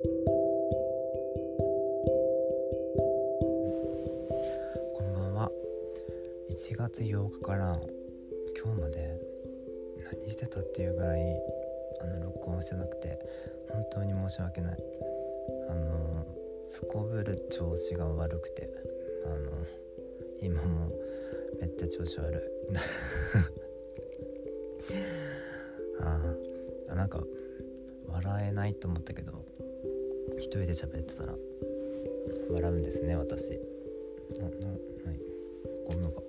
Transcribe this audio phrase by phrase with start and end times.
[0.00, 0.08] こ
[5.02, 5.50] んばんは。
[6.48, 7.80] 1月8日から
[8.56, 9.20] 今日まで
[10.04, 11.20] 何してたっていうぐらい
[12.00, 13.18] あの録音してなくて
[13.68, 14.78] 本当に申し訳ない。
[15.68, 16.24] あの
[16.68, 18.70] すこぶる調子が悪くて
[19.24, 19.50] あの
[20.40, 20.92] 今も
[21.60, 22.40] めっちゃ調子悪い。
[26.00, 26.36] あ
[26.88, 27.20] あなんか
[28.06, 29.47] 笑えないと思ったけど
[30.38, 31.34] 一人で喋ってたら。
[32.50, 33.50] 笑うんですね私。
[34.38, 34.74] ななは
[35.12, 35.20] い。
[35.86, 36.22] こんなか。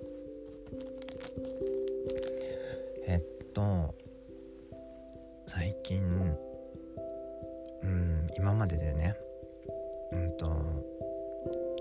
[3.06, 3.94] えっと
[5.46, 6.02] 最近
[7.82, 9.16] うん今まででね
[10.12, 10.46] うんと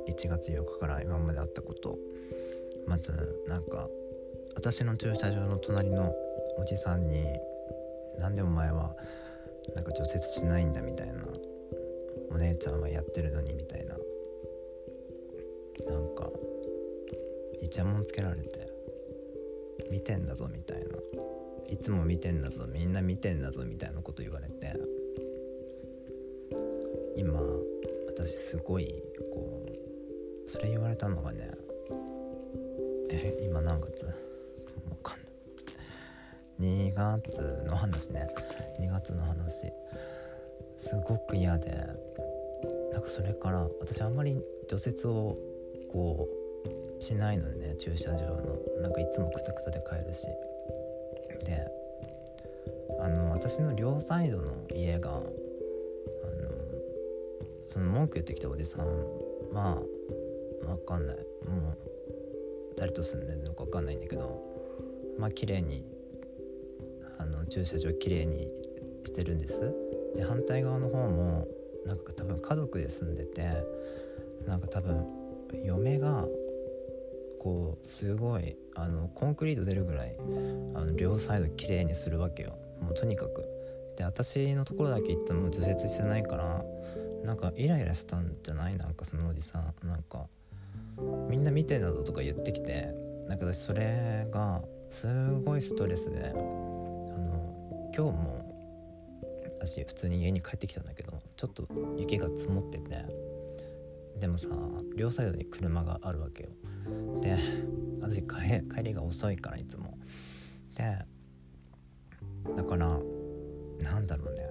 [0.08, 1.98] 1月8日から今まであったこと。
[2.88, 3.88] まずなんか
[4.56, 6.12] 私の駐車場の隣の
[6.58, 7.24] おじさんに
[8.18, 8.96] 「なんでお前は
[9.76, 11.24] なんか除雪しないんだ」みたいな
[12.32, 13.98] 「お姉ちゃんはやってるのに」みたいな。
[15.88, 16.30] なんか
[17.62, 18.68] イチャモンつけられて
[19.90, 20.98] 「見てんだぞ」みたいな
[21.70, 24.74] 「いつも見てんだぞみんな見てんだぞ」みたいなこと言われて。
[27.20, 27.38] 今
[28.08, 31.52] 私すごいこうそれ言われたのがね
[33.12, 34.06] え今何月？
[34.06, 34.14] わ
[35.04, 35.18] かん
[36.64, 36.90] ない。
[36.90, 38.26] 2月の話ね。
[38.80, 39.68] 2月の話。
[40.80, 41.72] すごく嫌で
[42.94, 45.38] なんかそれから私あんまり除雪を
[45.92, 46.30] こ
[46.98, 48.58] うしないのでね駐車場の。
[48.82, 50.26] なんかいつもクタクタで帰るし。
[51.46, 51.68] で
[53.02, 55.24] あの私の両サイドの家があの
[57.68, 58.88] その文句言ってきたおじさん
[59.52, 59.82] は
[60.66, 61.18] わかんない。
[61.46, 61.78] もう
[62.78, 64.42] 誰と住んでるのか分かんないんだけど
[65.18, 65.84] まあ綺麗に
[67.18, 68.48] あの駐車場綺麗に
[69.04, 69.89] してるんです。
[70.16, 71.48] で反対側の方も
[71.86, 73.44] なんか多分家族で住んでて
[74.46, 75.06] なんか多分
[75.64, 76.26] 嫁が
[77.40, 80.16] こうすごいあのコンクリート出るぐらい
[80.76, 82.58] あの両サイド綺麗にするわけよ。
[82.82, 83.46] もうとにかく。
[83.98, 86.64] で私のところだけ行っても除雪してないから
[87.24, 88.78] なんかイライラしたんじゃない？
[88.78, 89.88] なんかそのおじさん。
[89.88, 90.28] なんか
[91.30, 92.94] みんな見てんだぞとか言ってきて
[93.28, 95.08] なんか私それがす
[95.46, 98.49] ごいストレスであの今日も
[99.62, 103.06] 私普通に家に帰ってきたんだけどちょっと雪が積もってて
[104.18, 104.50] でもさ
[104.96, 106.50] 両サイドに車があるわけよ。
[107.22, 107.38] で
[108.02, 109.98] 私帰りが遅いからいつも。
[110.76, 110.98] で
[112.56, 113.00] だから
[113.82, 114.44] なんだろうね。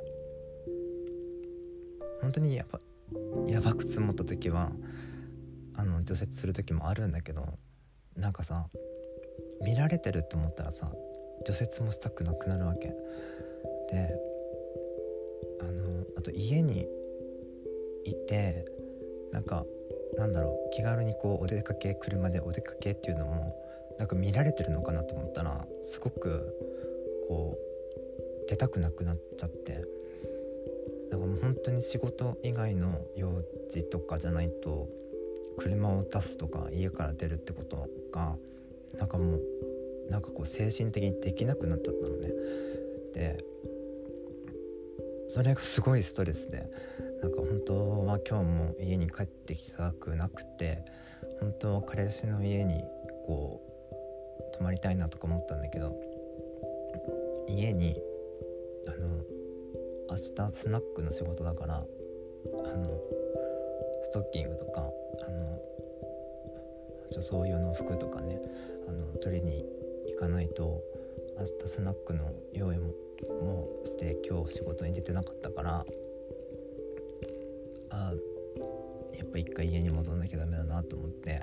[2.21, 2.81] 本当にやば
[3.47, 4.73] やばく積もった時は
[5.75, 7.59] あの除雪する時もあるんだけど
[8.17, 8.69] なんかさ
[9.65, 10.93] 見られてるって思ったらさ
[11.47, 12.89] 除雪もしたくなくなるわけ。
[13.91, 14.28] で
[15.61, 16.87] あのあと家に
[18.05, 18.65] いて
[19.33, 19.65] なんか
[20.17, 23.55] なんだろう気軽にこうお出かけ車でお出かけっていうのも
[23.99, 26.55] なんか見られてるのかなと思ったらすごく
[27.29, 29.85] こう出たくなくなっちゃって
[31.11, 34.89] なんかもう本当に仕事以外の用事とかじゃないと
[35.59, 38.37] 車を出すとか家から出るってことが
[38.99, 39.41] なんかもう
[40.11, 42.33] なんかこう精神的にできなくなっちゃったのね。
[43.13, 43.45] で
[45.28, 46.69] それがすごいストレスで
[47.21, 50.84] なんか本当は今日も家に帰ってきたくなくて
[51.41, 52.83] 本当は彼氏の家に
[53.27, 55.94] こう泊まりたいなとか思ったんだけど
[57.47, 58.00] 家に
[58.87, 59.09] あの
[60.11, 63.00] 明日スナックの仕事だからあの
[64.03, 64.81] ストッキングとか
[65.27, 65.60] あの
[67.10, 68.41] 女装用の服とかね
[68.89, 69.65] あの取りに
[70.09, 70.83] 行かないと
[71.39, 72.93] 明日スナックの用意も
[73.27, 75.84] もうして今日仕事に出てなかったから
[77.91, 78.12] あ
[79.17, 81.41] やっぱ一回家に戻んなきゃダメだなと思って。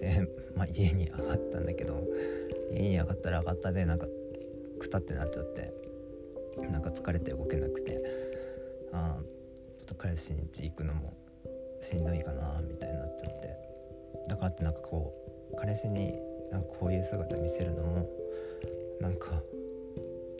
[0.00, 2.02] で、まあ、家に上がったんだけど
[2.72, 4.06] 家に上がったら上がったでなんか
[4.80, 5.72] くたってなっちゃって
[6.70, 8.02] なんか疲れて動けなくて
[8.92, 9.16] あ
[9.78, 11.14] ちょっと彼氏ん家行くのも
[11.80, 13.72] しんどいかなみたいになっちゃって。
[14.28, 15.12] だからってなんかこ
[15.52, 16.14] う彼氏に
[16.50, 18.08] なんかこういう姿見せるのも
[19.00, 19.42] なんか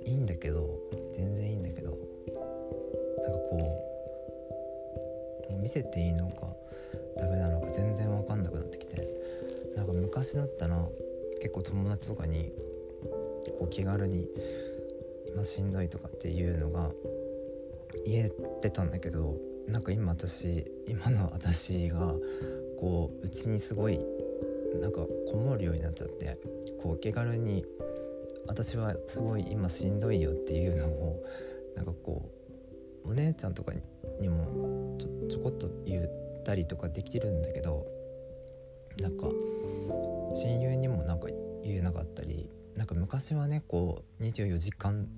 [0.06, 0.78] いいんだけど
[1.12, 3.88] 全然いいんだけどなんかこ
[5.50, 6.49] う見せていいのか
[7.16, 9.06] ダメなのか全然分かんなくなってきて
[9.76, 10.88] なんか昔だったら
[11.40, 12.52] 結構友達とかに
[13.58, 14.28] こう気軽に
[15.32, 16.90] 今しんどいとかっていうのが
[18.04, 19.37] 言えてたんだけど
[19.69, 22.14] なんか今私今の私が
[22.78, 23.99] こううちにすごい
[24.81, 25.00] なんか
[25.31, 26.38] こもるようになっちゃって
[26.82, 27.64] こう気軽に
[28.52, 31.25] 私はすごい今しんどいよっていうのを
[31.75, 32.31] なんかこ
[33.06, 33.72] うお姉ちゃんとか
[34.20, 37.87] にもちょちょこっと言ったりとかできるんだけど
[39.00, 39.26] なんか
[40.34, 41.28] 親友にもなんか
[41.64, 45.08] 言えなかったりなんか昔はねこう24時間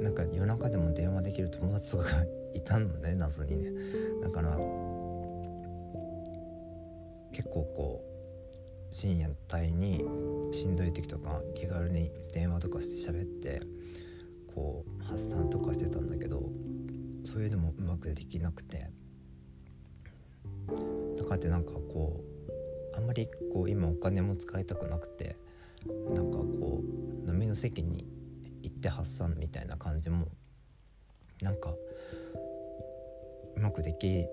[0.00, 2.24] なんか夜中でも電話できる友達とかが
[2.54, 3.70] いたのね謎にね。
[4.22, 4.56] だから
[7.30, 8.07] 結構こう
[8.90, 10.04] 深夜帯に
[10.52, 13.60] しんどい時とか気軽に電話とかして喋って
[14.54, 16.42] こう発散とかしてたんだけど
[17.24, 18.90] そういうのもうまくできなくて。
[21.16, 22.22] だからってなんかこ
[22.94, 25.36] うあんまりこう今お金も使いたくなくて
[26.14, 26.82] なんかこ
[27.26, 28.06] う飲みの席に
[28.62, 30.28] 行って発散みたいな感じも
[31.42, 31.70] なんか
[33.56, 34.26] うまくでき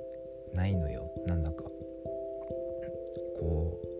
[0.53, 1.09] ないのよ。
[1.27, 1.63] なんだか。
[3.39, 3.94] こう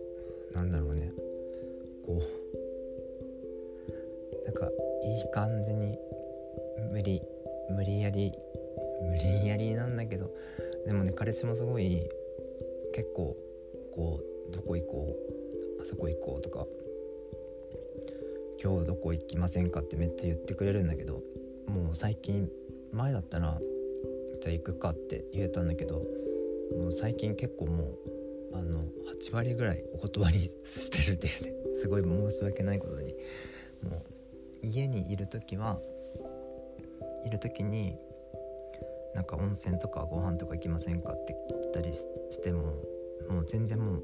[0.56, 1.12] なんだろうね。
[2.06, 2.46] こう。
[4.46, 4.70] なんか
[5.04, 5.98] いい感じに
[6.90, 7.20] 無理
[7.68, 8.32] 無理やり
[9.02, 10.30] 無理やりなんだけど
[10.86, 12.08] でもね彼氏もすごい
[12.94, 13.36] 結構
[13.92, 15.16] こうどこ行こ
[15.78, 16.64] うあそこ行こうとか
[18.62, 21.22] 今日どこ行きませんかってめっちゃ言ってくれるんだけど
[21.66, 22.48] もう最近
[22.92, 23.58] 前だったら
[24.40, 26.02] じゃあ行くかって言えたんだけど
[26.78, 28.15] もう最近結構もう
[28.58, 28.84] あの
[29.20, 31.54] 8割ぐらいお断り してるっていうね。
[31.78, 33.12] すごい申し訳ないことに。
[33.82, 34.02] もう
[34.62, 35.80] 家にいる時は
[37.24, 37.98] いる時に
[39.14, 42.06] なんか温泉とかご飯とか行きませんかって言ったりし
[42.42, 42.62] ても
[43.28, 44.02] もう全然もう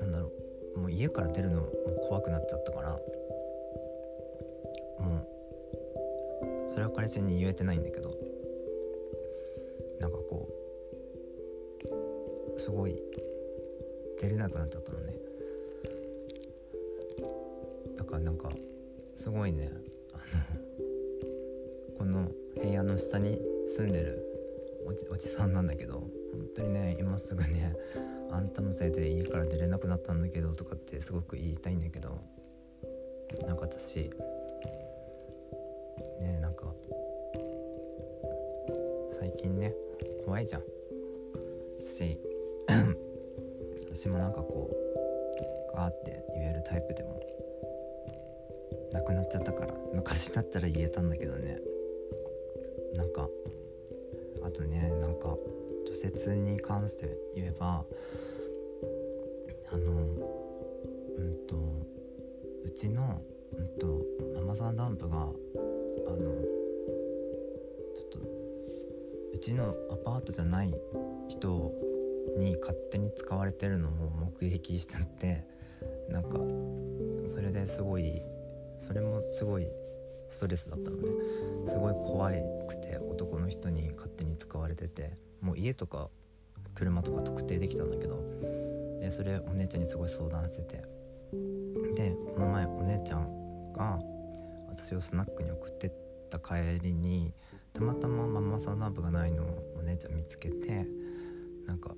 [0.00, 0.32] なんだろ
[0.74, 0.78] う。
[0.78, 1.68] もう家から出るのも
[2.08, 2.90] 怖くなっちゃったから。
[5.00, 8.15] もうそれは彼氏に言えてないんだけど。
[14.26, 15.14] 出れなくなっちゃったのね。
[17.96, 18.50] だからなんか
[19.14, 19.70] すごいね
[20.12, 20.16] あ
[21.94, 22.28] のこの
[22.60, 24.18] 部屋の下に住んでる
[24.84, 26.10] おじおじさんなんだけど本
[26.56, 27.76] 当にね今すぐね
[28.32, 32.18] あんたのせいで家から出れなくなったんだけどとかってすごく言いたいんだけど
[33.46, 34.10] なんか私
[36.20, 36.64] ねなんか
[39.12, 39.72] 最近ね
[40.24, 40.62] 怖いじゃん。
[41.86, 42.18] し
[43.96, 44.70] 私もなんかこ
[45.72, 47.18] うガーって言えるタイプでも
[48.92, 51.58] なくなっちゃったから昔だったら言えたんだけどね。
[52.94, 53.26] なんか
[54.44, 55.34] あとねなんか
[55.86, 57.86] 除雪に関して言えば
[59.72, 59.92] あの
[61.16, 61.56] うんと
[62.64, 63.22] うちの
[63.56, 64.02] うんと
[64.34, 65.34] ママさんダンプがあの
[67.94, 68.18] ちょっと
[69.32, 70.74] うちのアパートじゃない
[71.28, 71.72] 人
[72.36, 75.46] に勝手に使われてるのを目撃しちゃって
[76.08, 76.38] なんか
[77.28, 78.22] それですごい
[78.78, 79.66] それもすごい
[80.28, 81.02] ストレスだったのね。
[81.64, 82.30] すごい怖
[82.66, 86.08] くて男の人に勝手に使われててもう家とか
[86.74, 88.22] 車とか特定できたんだけど
[89.00, 90.96] でそれお姉ちゃんにすごい相談してて。
[91.96, 93.98] でこの前お姉ちゃんが
[94.68, 95.92] 私をスナックに送ってっ
[96.28, 97.32] た帰りに
[97.72, 100.86] たまたまママさんナンプがないのをお姉ちゃん見つけて
[101.66, 101.94] なんか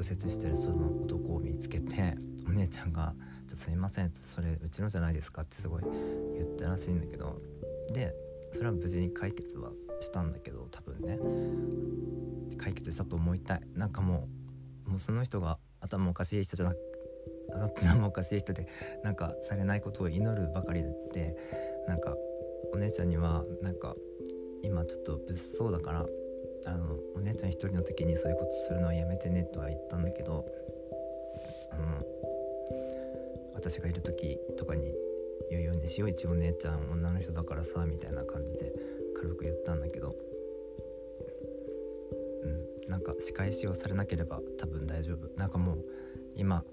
[0.00, 2.14] 除雪してるその男を見つけて
[2.46, 3.14] お姉ちゃんが
[3.48, 5.82] 「ちょすいませんそれうちのじゃないですか」ってすごい
[6.38, 7.42] 言ったらしいんだけど
[7.92, 8.14] で
[8.52, 11.18] それは無事に解決はしたんだけど多分ね。
[12.56, 13.60] 解決したと思いたい。
[13.74, 14.28] なんかも
[14.86, 16.78] うもうその人が頭おかしい人じゃなく
[17.82, 18.66] 頭おかしい人で
[19.02, 20.82] なんかされないことを祈るばかり
[21.12, 21.36] で
[21.86, 22.16] なんか
[22.72, 23.94] お姉ちゃんにはなんか
[24.62, 25.30] 今ちょっと物
[25.60, 26.06] 騒だから
[26.66, 30.44] あのお姉ちゃん一人の時にそういうことするのはやめてねとは言ったんだけど
[31.70, 32.02] あの
[33.54, 34.92] 私がいる時とかに
[35.50, 38.72] 言うようにしよう一応姉ちゃん女の人だからさみたいな感じで
[39.16, 40.14] 軽く言ったんだけど
[42.44, 42.48] う
[42.86, 45.28] んなんか仕返しをされなければ多分大丈夫。
[45.36, 45.84] なんかもう
[46.36, 46.64] 今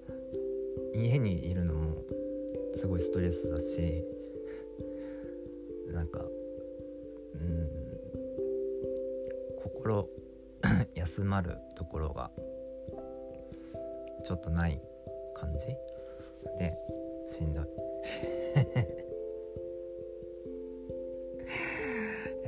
[0.93, 2.03] 家にいるのも
[2.73, 4.03] すごいストレスだし
[5.87, 6.25] なんか
[9.85, 10.09] 心
[10.97, 12.31] 休まるところが
[14.23, 14.81] ちょっとない
[15.35, 15.67] 感じ？
[16.57, 16.75] で
[17.27, 17.65] しんどい。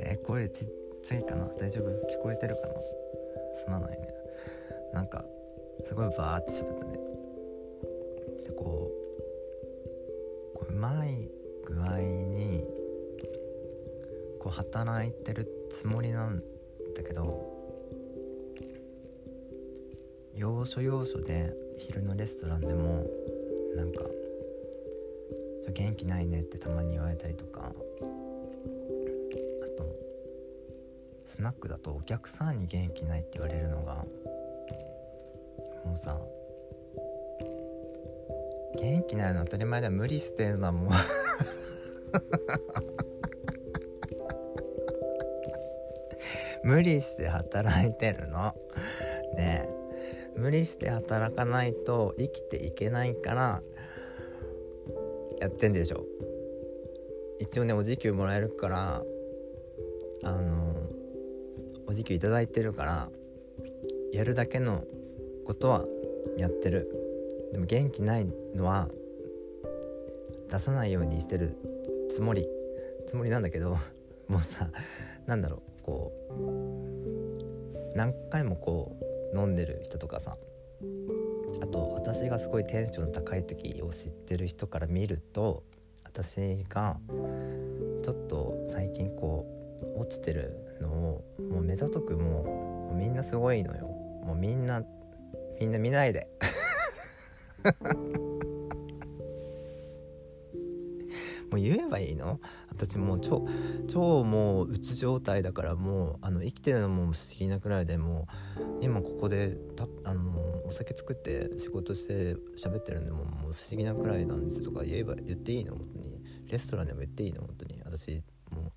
[0.00, 0.68] えー声ちっ
[1.00, 1.46] ちゃいかな？
[1.56, 1.88] 大丈夫？
[2.08, 2.74] 聞こえてるかな？
[3.54, 4.12] すまないね。
[4.92, 5.24] なんか
[5.84, 6.98] すごいバーって喋ったね。
[8.46, 8.90] でこ
[10.54, 11.30] うこううまい
[11.64, 12.66] 具合に
[14.40, 16.42] こう働いてるつもりなん
[16.98, 17.56] だけど
[20.34, 23.06] 要所要所で昼のレストランでも
[23.76, 24.02] なんか
[25.62, 27.72] 「ちょ元気ないね」ってたまに言われたりとかあ
[29.76, 29.96] と
[31.24, 34.04] スナックだとお客さんに元気ないって言われるのが
[35.84, 36.20] もうさ
[38.76, 40.90] 元気ないの当たり前だ無理してんだもん。
[46.68, 48.54] 無理して働いてるの。
[49.38, 49.66] ね。
[50.36, 53.62] 無理して働かないと生きていけないから
[55.40, 56.04] やってんでしょ。
[57.40, 59.02] 一応ねお時給もらえるから
[60.24, 60.74] あの
[61.86, 63.08] お時給頂いてるから
[64.12, 64.84] やるだけの
[65.46, 65.86] ことは
[66.36, 66.86] やってる。
[67.50, 68.90] でも元気ないのは
[70.50, 71.56] 出さないようにしてる
[72.10, 72.46] つもり
[73.06, 73.78] つもりなんだけど
[74.28, 74.68] もうさ
[75.26, 75.77] なんだろう。
[75.88, 76.12] こ
[77.94, 78.94] う何回もこ
[79.32, 80.36] う飲んでる人とかさ
[81.62, 85.62] あと私がすごいテンションの高い時を知ってる人から見ると
[86.04, 86.98] 私が
[88.02, 89.46] ちょっと最近こ
[89.96, 93.86] う落ちてるのをもう目ざとくもうみんなすごいのよ。
[94.24, 94.82] もうみんな
[95.60, 96.28] みんな見ないで。
[101.58, 102.40] もう言えばいいの？
[102.70, 103.46] 私もう超
[103.88, 108.28] 超もううつ状態だからもうあの生きてるのも不思議なくらいでも
[108.80, 110.30] う今ここでたあの
[110.66, 115.72] お酒作って仕事して喋ってるのももう不思議なくらいなんですとか言えば言っていいの？
[115.76, 116.18] 本当に。
[116.48, 117.42] レストランでも言っていいの？
[117.42, 117.82] 本当に。
[117.84, 118.70] 私も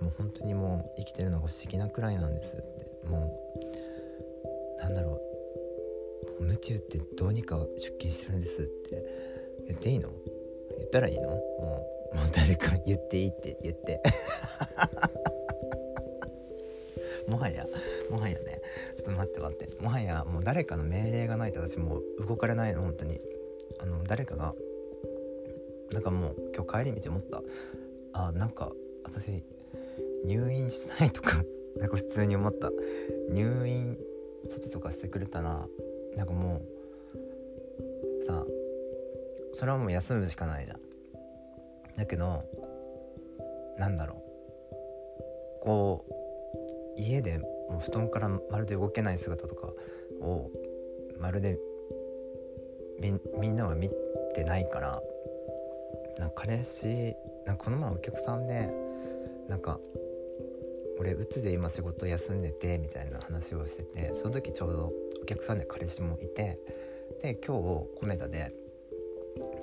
[0.00, 3.08] うもう本当にもう生きてるのが不思議なくらいなんですって。
[3.08, 3.38] も
[4.78, 5.20] うなんだろう。
[6.40, 9.02] 夢中ってどうにか出勤してるんですって
[9.68, 10.10] 言っていいの？
[10.86, 11.28] 言ったらいいの？
[11.28, 11.36] も
[12.12, 14.00] うもう誰か言っていいって言って。
[17.28, 17.66] もはや
[18.08, 18.62] もはやね。
[18.94, 19.82] ちょっと待って待って。
[19.82, 23.20] もはやもう誰かの命令がないと私もう動かれないの本当に。
[23.80, 24.54] あの誰かが
[25.92, 27.42] なんかもう今日帰り道思った。
[28.12, 28.72] あなんか
[29.04, 29.44] 私
[30.24, 31.42] 入院したいとか
[31.76, 32.70] なんか普通に思った。
[33.30, 33.98] 入院
[34.48, 35.68] 措置とかしてくれたら
[36.14, 36.62] なんかも
[38.20, 38.46] うさ
[39.56, 40.80] それはもう休むしかないじゃん。
[41.96, 42.44] だけど
[43.78, 44.22] なんだろ
[45.62, 45.64] う。
[45.64, 46.04] こ
[46.98, 49.72] う家でもう布団からまるで動けない姿とか
[50.20, 50.50] を
[51.18, 51.58] まるで
[53.38, 53.88] みんなは見
[54.34, 55.02] てないから
[56.18, 57.14] なんか彼氏
[57.46, 58.70] なんかこの前お客さんで
[59.48, 59.80] なんか
[60.98, 66.58] 俺うつで今仕事休んでてみたいな話をしててその時ちょうどお客さんで彼氏もいて
[67.22, 67.62] で今日
[67.96, 68.52] コメダで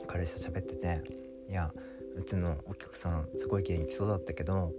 [0.07, 1.01] 彼氏と喋ってて
[1.49, 1.73] 「いや
[2.15, 4.71] うちのお客さんすごい元気そうだったけど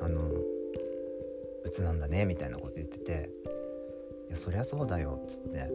[0.00, 3.30] あのうつなんだね」みたいなこと言ってて
[4.28, 5.70] 「いやそりゃそうだよ」っつって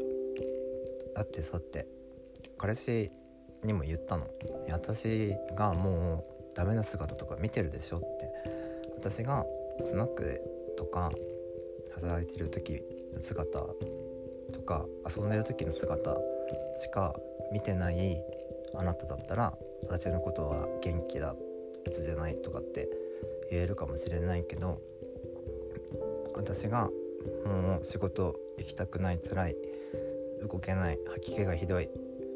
[1.15, 1.87] 「だってさって
[2.57, 3.11] 彼氏
[3.63, 4.25] にも言ったの。
[4.71, 8.69] 私がもうダメな姿とか見てるでしょ」って。
[8.99, 9.45] 私が
[9.85, 10.41] スナック
[10.77, 11.09] とか
[11.93, 13.59] 働いてる時の姿
[14.51, 16.17] とか遊んでる時の姿
[16.77, 17.15] しか
[17.53, 18.21] 見てない
[18.75, 19.57] あなただったら
[19.87, 21.35] 私のことは元気だ
[21.85, 22.89] うつじゃないとかって
[23.51, 24.81] 言えるかもしれないけど
[26.35, 26.89] 私が
[27.45, 29.55] もう仕事行きたくない辛い
[30.41, 31.89] 動けない吐き気がひどい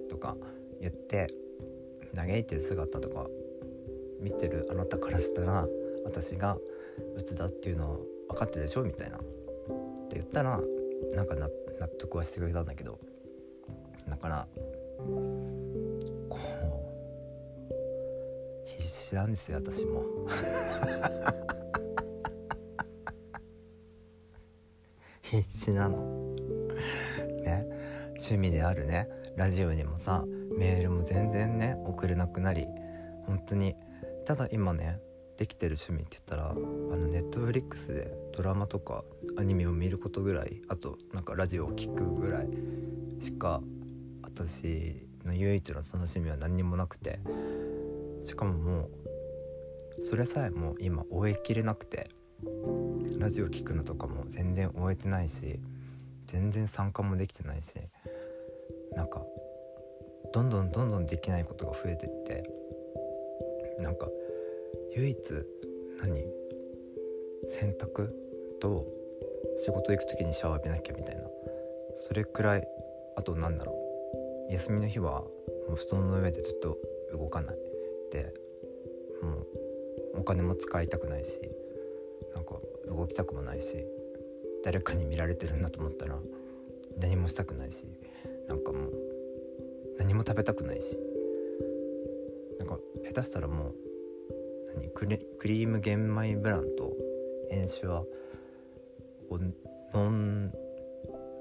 [0.10, 0.36] とか
[0.82, 1.28] 言って
[2.16, 3.28] 嘆いてる姿とか
[4.20, 5.68] 見てるあなたからしたら
[6.06, 6.58] 私が
[7.16, 7.98] うつだっていうのは
[8.30, 8.84] 分かってでしょ？
[8.84, 9.18] みたいな。
[9.18, 9.20] っ
[10.10, 10.60] て言ったら
[11.16, 11.50] なんか納
[12.00, 13.00] 得はしてくれたんだけど。
[14.08, 14.48] だから
[18.84, 20.04] 必死なんですよ私も。
[25.24, 26.36] 必死なの。
[27.46, 27.66] ね。
[28.10, 29.08] 趣味であるね。
[29.38, 30.26] ラジオにもさ
[30.58, 32.68] メールも全然ね送れなくなり
[33.26, 33.74] 本当に。
[34.26, 35.00] ただ今ね
[35.38, 39.06] できてる趣味って言ったらあのネットフリックスでドラマとか
[39.38, 42.50] アニメを見ることぐらいあとなんかラジオを聴くぐらい
[43.20, 43.62] しか
[44.22, 47.22] 私の唯一の楽しみは何にもなくて。
[48.24, 48.90] しかもも
[49.98, 52.10] うそれさえも今終えきれなくて
[53.20, 55.60] ラジオ聴くのとかも全然終えてないし
[56.26, 57.76] 全然参加もできてないし
[58.96, 59.22] なんか
[60.34, 62.50] どんどんどんどんできないことが増えてって
[63.80, 64.08] なんか
[64.96, 65.18] 唯一
[66.02, 66.26] 何
[67.46, 68.10] 洗濯
[68.62, 68.88] と
[69.58, 71.24] 仕事行く時にシャワー浴びなきゃみたいな
[71.94, 72.64] それくらい
[73.18, 73.76] あとなんだろ
[74.50, 75.22] う休みの日は
[75.68, 76.78] もう布団の上でずっと
[77.12, 77.73] 動かない。
[78.14, 78.32] で
[79.24, 79.32] も
[80.14, 81.42] うお金も使いたくないし
[82.36, 82.56] なんか
[82.88, 83.88] 動きたくもないし
[84.64, 86.20] 誰かに見られてるんだと思ったら
[87.00, 87.88] 何もしたくないし
[88.48, 88.92] なんかもう
[89.98, 91.00] 何も食べたくないし
[92.60, 93.76] なんか下手したらもう
[94.76, 96.94] 何クリーム玄米ブランと
[97.52, 98.04] 飲酒は
[99.96, 100.52] 飲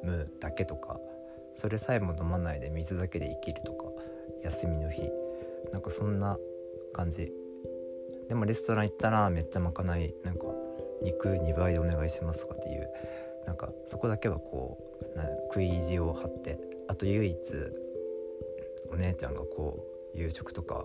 [0.02, 0.98] むだけとか
[1.52, 3.84] それさえも飲まないで水だけで生きるとか
[4.42, 5.02] 休みの日
[5.70, 6.38] なんかそんな
[6.92, 7.32] 感じ。
[8.28, 10.46] でもレストラン行ったらめっちゃまかないなんか
[11.02, 12.88] 肉2倍でお願いしますとかっていう。
[13.46, 14.78] なんかそこだけはこ
[15.14, 16.58] うな食い意地を張って。
[16.88, 17.36] あと唯一
[18.90, 19.84] お姉ちゃんがこ
[20.14, 20.84] う夕食とか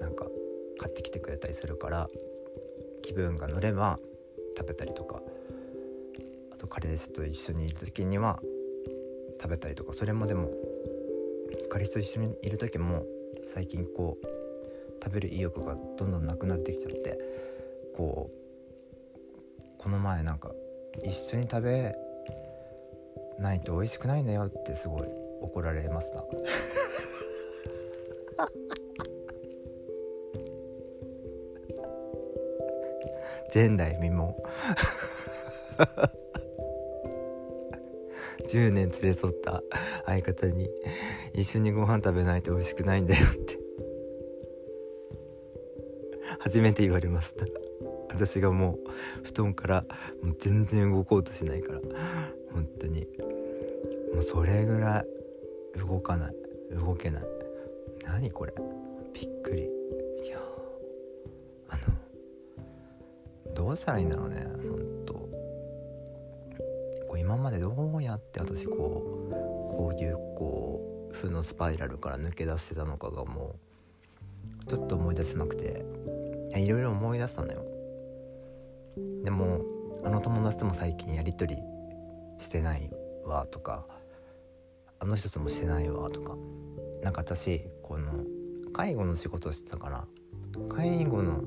[0.00, 0.26] なんか
[0.78, 2.08] 買ってきてくれたりするから
[3.02, 3.98] 気分が乗れば
[4.56, 5.22] 食べたりとか。
[6.52, 8.40] あと彼氏と一緒にいる時には
[9.40, 9.92] 食べたりとか。
[9.92, 10.50] それもでも
[11.70, 13.04] 彼氏と一緒にいる時も
[13.46, 14.37] 最近こう
[15.02, 17.18] 食べる意欲がどんどんなくなってきちゃって
[17.94, 18.38] こう
[19.78, 20.52] この前なんか
[21.04, 21.94] 一緒に食べ
[23.38, 25.02] ないと美味しくないんだよってすごい
[25.40, 26.24] 怒られました。
[33.54, 34.34] 前代未聞。
[38.48, 39.62] 10年連れ添った
[40.06, 40.68] 相方に
[41.34, 43.26] 一緒にご飯食べないと美味しくないんだよ
[46.48, 47.44] 初めて言われました。
[48.08, 49.84] 私がもう布団から
[50.22, 51.80] もう全然動こうとしないから。
[52.50, 53.06] 本当に。
[54.14, 55.04] もうそれぐら
[55.76, 56.34] い動かない。
[56.70, 57.24] 動けない。
[58.06, 58.54] 何これ。
[59.12, 59.64] びっくり。
[60.24, 60.38] いや。
[61.68, 63.54] あの。
[63.54, 64.36] どうしたらいいんだろうね。
[64.46, 65.12] 本当。
[65.12, 65.28] こ
[67.16, 68.78] う今までどうやって私こう
[69.70, 73.56] こういうこう負のスパイラルから抜け出してたのかがも
[74.62, 75.84] うちょっと思い出せなくて。
[76.56, 77.64] いろいろ思い出したのよ。
[79.24, 79.60] でも
[80.04, 81.62] あの友達とも最近やり取り
[82.38, 82.90] してない
[83.24, 83.86] わとか
[85.00, 86.36] あの人ともしてないわとか。
[87.02, 88.10] なんか私この
[88.72, 90.06] 介護の仕事してたから
[90.68, 91.42] 介護の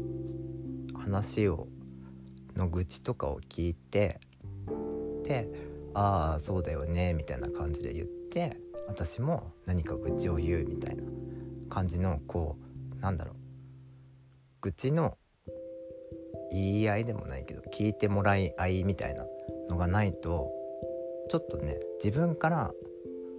[0.98, 1.68] 話を
[2.56, 4.20] の愚痴とかを聞いて
[5.24, 5.50] で
[5.94, 11.04] 「ああそうだよね」みたいな感じで言って私も何か愚痴を言うみたいな
[11.70, 12.58] 感じのこ
[12.98, 13.36] うなんだろう
[14.62, 15.18] 愚痴の
[16.52, 19.26] 言い合いでもないけど聞いてもらい合いみたいな
[19.70, 20.52] のがないと
[21.30, 22.72] ちょっとね自分から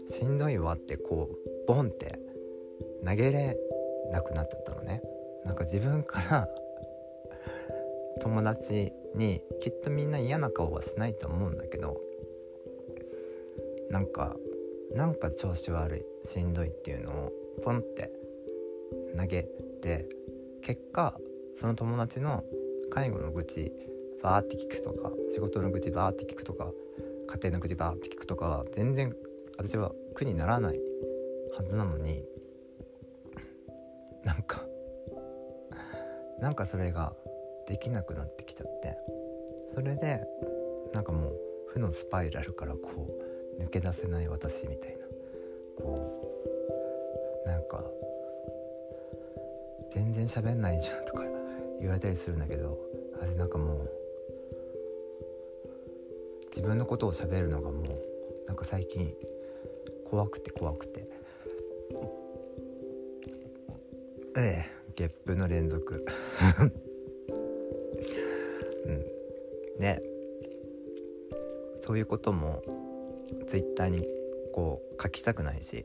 [0.07, 2.19] しんどいわってこうボンって
[3.05, 3.57] 投げれ
[4.11, 5.03] なくなっちゃったのね。
[5.45, 6.49] なんか自分から
[8.21, 12.01] 友達にきっとみんな嫌な顔はしないと思うんだけど
[13.91, 14.37] なんか
[14.93, 17.33] なんか調子悪いしんどいっていうのを
[17.63, 18.11] ポンって
[19.17, 19.43] 投げ
[19.81, 20.09] て
[20.63, 21.17] 結果
[21.55, 22.45] その友達の
[22.91, 23.73] 介護の愚痴
[24.23, 26.71] バーって聞くとか仕事の愚痴バーって聞くとか
[27.27, 29.15] 家庭の愚痴バーって聞くとかは全然
[29.59, 30.81] 私は苦にならない
[31.57, 32.25] はずなのに
[34.25, 34.65] なんか
[36.39, 37.15] なんかそれが
[37.67, 38.97] できなくなってきちゃって
[39.69, 40.27] それで
[40.93, 43.09] なんかもう負のスパイラルからこ
[43.59, 45.07] う抜け出せない私みたいな
[45.83, 46.22] こう
[49.95, 51.25] 全然喋んないじゃんとか
[51.79, 52.79] 言われたりするんだけど
[53.21, 53.91] 私なんかもう
[56.47, 57.85] 自分のことを喋るのがもう
[58.47, 59.13] なんか最近
[60.07, 61.07] 怖くて怖くて。
[64.35, 66.07] ええゲップの連続。
[68.87, 69.05] うん。
[69.79, 70.01] ね。
[71.81, 72.63] そういうことも
[73.47, 74.07] ツイッターに
[74.53, 75.85] こう書きたくないし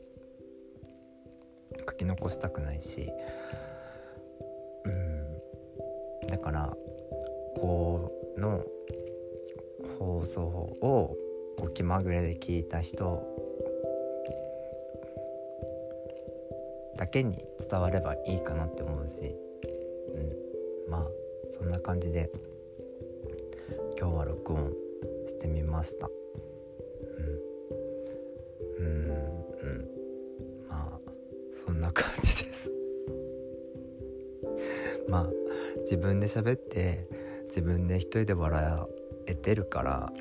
[1.78, 3.10] 書き残したくないし
[6.48, 6.76] から
[7.56, 8.64] この
[9.98, 11.14] 放送を
[11.74, 13.22] 気まぐれで聞いた人
[16.96, 17.36] だけに
[17.70, 19.36] 伝わればいいかなって思うし、
[20.86, 21.06] うん、まあ
[21.50, 22.30] そんな感じで
[23.98, 24.72] 今日は録音
[25.26, 26.08] してみました。
[35.90, 37.08] 自分で喋って
[37.44, 38.62] 自分で一人で笑
[39.26, 40.12] えてるから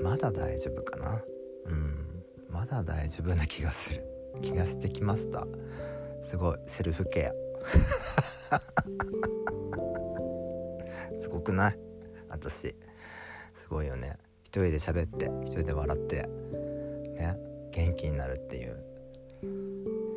[0.00, 1.20] まだ大丈夫かな。
[1.66, 2.22] うん。
[2.48, 4.04] まだ大丈夫な気がする。
[4.40, 5.48] 気がしてきました。
[6.22, 7.32] すごいセルフケア。
[11.18, 11.78] すごくない？
[12.28, 12.76] 私。
[13.52, 14.16] すごいよね。
[14.44, 16.22] 一人で喋って一人で笑って
[17.16, 17.36] ね。
[17.72, 18.76] 元気になるっていう。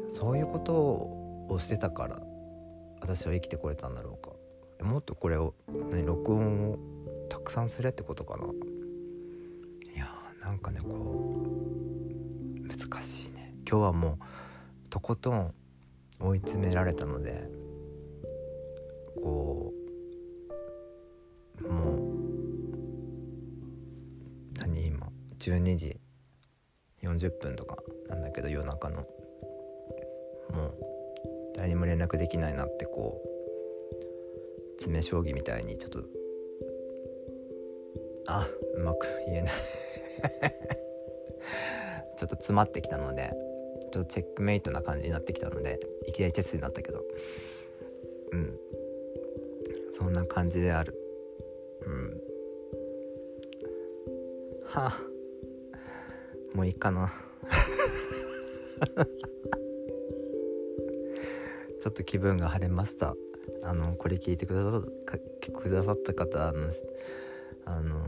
[0.07, 2.21] そういうことをしてたから
[3.01, 4.32] 私は生きてこれたんだろうか。
[4.83, 5.55] もっとこれを
[5.91, 6.77] 何録音を
[7.29, 8.45] たくさんするってことかな。
[8.45, 13.53] いやーなんかねこう難しいね。
[13.67, 14.19] 今日はも
[14.85, 15.53] うとことん
[16.19, 17.49] 追い詰められたので
[19.15, 19.73] こ
[21.61, 21.97] うもう
[24.59, 25.07] 何今
[25.39, 25.97] 12時
[27.01, 29.05] 40分とかなんだけど夜中の。
[30.51, 30.75] もう
[31.55, 33.29] 誰にも連絡できないなってこう
[34.77, 36.03] 詰将棋みたいにちょっと
[38.27, 39.51] あうまく言えない。
[42.15, 43.33] ちょっと詰まってきたので
[43.91, 47.03] ちょっとチェックメイトな感じになってきたのでいきなりチェスになったけど。
[48.31, 48.59] うん。
[49.91, 50.97] そんな感じである。
[51.85, 52.21] うん。
[54.65, 55.01] はあ。
[56.55, 57.11] もういいかな。
[61.79, 63.15] ちょっと気分が晴れました。
[63.65, 64.81] あのこれ聞いてくださ
[65.53, 66.69] くださった方あの
[67.65, 67.99] あの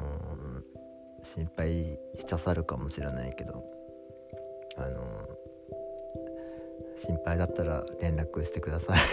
[1.21, 3.63] 心配したさるかもしれないけど
[4.77, 5.29] あの
[6.95, 8.97] 心配だったら連絡してください。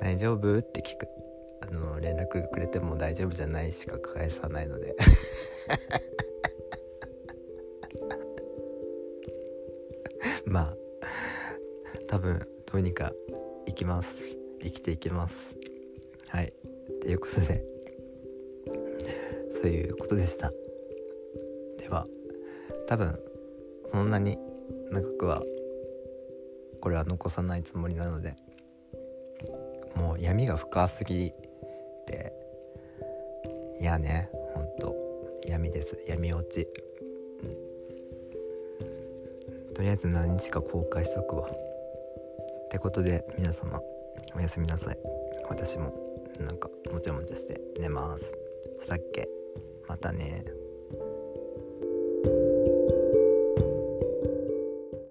[0.00, 0.58] 大丈夫？
[0.58, 1.08] って聞く。
[1.62, 4.94] あの連絡くれても大丈夫じゃないしか返さないので。
[10.56, 10.76] まあ
[12.08, 12.40] 多分
[12.72, 13.12] どうにか
[13.66, 14.38] 生きます。
[14.62, 15.54] 生きていきます。
[16.28, 16.54] はい。
[17.02, 17.62] ということで
[19.50, 20.50] そういうことでした。
[21.78, 22.06] では
[22.88, 23.18] 多分
[23.84, 24.38] そんなに
[24.90, 25.42] 長くは
[26.80, 28.34] これは残さないつもりなので
[29.94, 31.32] もう闇が深すぎ
[32.06, 32.32] て
[33.78, 34.96] いやねほんと
[35.46, 36.00] 闇です。
[36.08, 36.66] 闇落ち、
[39.76, 41.46] とりあえず何日か公開しとくわ。
[41.46, 43.82] ってことで皆様
[44.34, 44.98] おやすみなさい。
[45.50, 45.92] 私も
[46.40, 48.38] なんかもちゃもちゃして寝ます。
[48.78, 49.28] したっけ？
[49.86, 50.46] またね。